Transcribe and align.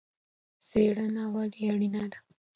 څیړنه 0.67 1.23
ولې 1.33 1.61
اړینه 1.71 2.03
ده؟ 2.11 2.19